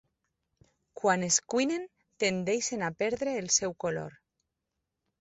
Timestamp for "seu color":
3.63-4.21